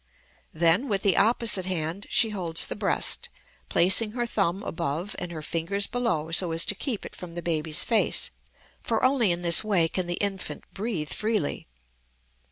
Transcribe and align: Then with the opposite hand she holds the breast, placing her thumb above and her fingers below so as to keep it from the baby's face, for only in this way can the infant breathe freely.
Then 0.51 0.89
with 0.89 1.03
the 1.03 1.15
opposite 1.15 1.67
hand 1.67 2.07
she 2.09 2.29
holds 2.31 2.65
the 2.65 2.75
breast, 2.75 3.29
placing 3.69 4.13
her 4.13 4.25
thumb 4.25 4.63
above 4.63 5.15
and 5.19 5.31
her 5.31 5.43
fingers 5.43 5.85
below 5.85 6.31
so 6.31 6.51
as 6.53 6.65
to 6.65 6.73
keep 6.73 7.05
it 7.05 7.15
from 7.15 7.33
the 7.33 7.43
baby's 7.43 7.83
face, 7.83 8.31
for 8.81 9.03
only 9.03 9.31
in 9.31 9.43
this 9.43 9.63
way 9.63 9.87
can 9.87 10.07
the 10.07 10.15
infant 10.15 10.63
breathe 10.73 11.13
freely. 11.13 11.67